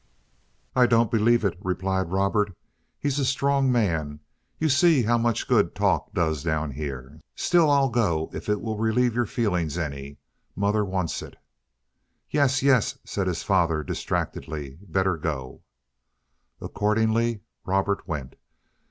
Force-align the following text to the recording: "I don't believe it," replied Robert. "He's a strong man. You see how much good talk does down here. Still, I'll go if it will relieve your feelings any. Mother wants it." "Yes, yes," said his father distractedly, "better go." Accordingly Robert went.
"I 0.75 0.87
don't 0.87 1.11
believe 1.11 1.45
it," 1.45 1.55
replied 1.61 2.09
Robert. 2.11 2.57
"He's 2.97 3.19
a 3.19 3.23
strong 3.25 3.71
man. 3.71 4.19
You 4.57 4.67
see 4.67 5.03
how 5.03 5.19
much 5.19 5.47
good 5.47 5.75
talk 5.75 6.11
does 6.11 6.41
down 6.41 6.71
here. 6.71 7.21
Still, 7.35 7.69
I'll 7.69 7.87
go 7.91 8.31
if 8.33 8.49
it 8.49 8.61
will 8.61 8.79
relieve 8.79 9.13
your 9.13 9.27
feelings 9.27 9.77
any. 9.77 10.17
Mother 10.55 10.83
wants 10.83 11.21
it." 11.21 11.35
"Yes, 12.31 12.63
yes," 12.63 12.97
said 13.05 13.27
his 13.27 13.43
father 13.43 13.83
distractedly, 13.83 14.79
"better 14.81 15.17
go." 15.17 15.61
Accordingly 16.59 17.41
Robert 17.63 18.07
went. 18.07 18.37